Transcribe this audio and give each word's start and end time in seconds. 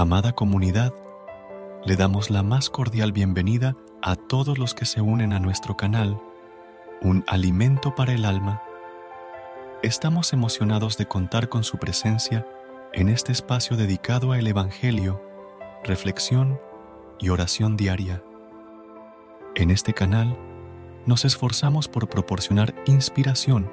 Amada 0.00 0.32
comunidad, 0.32 0.94
le 1.84 1.94
damos 1.94 2.30
la 2.30 2.42
más 2.42 2.70
cordial 2.70 3.12
bienvenida 3.12 3.76
a 4.00 4.16
todos 4.16 4.56
los 4.56 4.72
que 4.72 4.86
se 4.86 5.02
unen 5.02 5.34
a 5.34 5.40
nuestro 5.40 5.76
canal, 5.76 6.18
Un 7.02 7.22
Alimento 7.26 7.94
para 7.94 8.14
el 8.14 8.24
Alma. 8.24 8.62
Estamos 9.82 10.32
emocionados 10.32 10.96
de 10.96 11.04
contar 11.04 11.50
con 11.50 11.64
su 11.64 11.76
presencia 11.76 12.46
en 12.94 13.10
este 13.10 13.32
espacio 13.32 13.76
dedicado 13.76 14.32
al 14.32 14.46
Evangelio, 14.46 15.22
reflexión 15.84 16.58
y 17.18 17.28
oración 17.28 17.76
diaria. 17.76 18.24
En 19.54 19.70
este 19.70 19.92
canal 19.92 20.34
nos 21.04 21.26
esforzamos 21.26 21.88
por 21.88 22.08
proporcionar 22.08 22.74
inspiración 22.86 23.70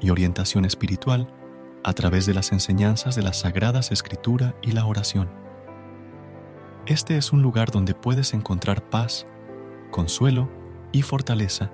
y 0.00 0.10
orientación 0.10 0.66
espiritual 0.66 1.34
a 1.82 1.94
través 1.94 2.26
de 2.26 2.34
las 2.34 2.52
enseñanzas 2.52 3.16
de 3.16 3.22
las 3.22 3.40
Sagradas 3.40 3.90
Escritura 3.90 4.54
y 4.62 4.70
la 4.70 4.86
oración. 4.86 5.42
Este 6.86 7.16
es 7.16 7.32
un 7.32 7.40
lugar 7.40 7.70
donde 7.70 7.94
puedes 7.94 8.34
encontrar 8.34 8.90
paz, 8.90 9.26
consuelo 9.90 10.50
y 10.92 11.00
fortaleza 11.00 11.70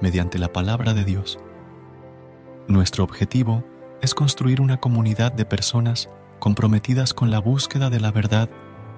mediante 0.00 0.38
la 0.38 0.52
palabra 0.52 0.94
de 0.94 1.04
Dios. 1.04 1.40
Nuestro 2.68 3.02
objetivo 3.02 3.64
es 4.02 4.14
construir 4.14 4.60
una 4.60 4.76
comunidad 4.76 5.32
de 5.32 5.46
personas 5.46 6.08
comprometidas 6.38 7.12
con 7.12 7.32
la 7.32 7.40
búsqueda 7.40 7.90
de 7.90 7.98
la 7.98 8.12
verdad 8.12 8.48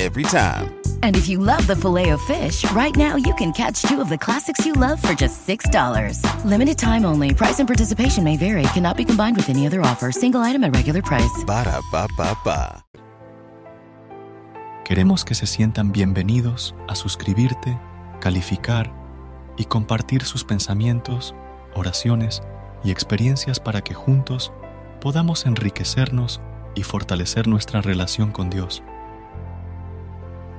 Every 0.00 0.24
time. 0.24 0.80
And 1.02 1.14
if 1.14 1.28
you 1.28 1.38
love 1.38 1.66
the 1.66 1.76
filet 1.76 2.08
of 2.08 2.22
fish, 2.22 2.64
right 2.72 2.96
now 2.96 3.16
you 3.16 3.34
can 3.34 3.52
catch 3.52 3.82
two 3.82 4.00
of 4.00 4.08
the 4.08 4.16
classics 4.16 4.64
you 4.64 4.72
love 4.72 4.98
for 4.98 5.12
just 5.12 5.46
$6. 5.46 6.24
Limited 6.46 6.78
time 6.78 7.04
only. 7.04 7.34
Price 7.34 7.58
and 7.60 7.68
participation 7.68 8.24
may 8.24 8.38
vary. 8.38 8.62
Cannot 8.72 8.96
be 8.96 9.04
combined 9.04 9.36
with 9.36 9.50
any 9.50 9.66
other 9.66 9.82
offer. 9.82 10.10
Single 10.10 10.40
item 10.40 10.64
at 10.64 10.74
regular 10.74 11.02
price. 11.02 11.44
Ba 11.46 11.64
da 11.64 11.82
ba 11.92 12.08
ba 12.16 12.34
ba. 12.42 12.82
Queremos 14.86 15.26
que 15.26 15.34
se 15.34 15.46
sientan 15.46 15.92
bienvenidos 15.92 16.74
a 16.88 16.94
suscribirte, 16.94 17.78
calificar 18.20 18.90
y 19.58 19.66
compartir 19.66 20.24
sus 20.24 20.44
pensamientos, 20.44 21.34
oraciones 21.74 22.40
y 22.82 22.90
experiencias 22.90 23.60
para 23.60 23.82
que 23.82 23.92
juntos 23.92 24.50
podamos 24.98 25.44
enriquecernos 25.44 26.40
y 26.74 26.84
fortalecer 26.84 27.46
nuestra 27.48 27.82
relación 27.82 28.32
con 28.32 28.48
Dios 28.48 28.82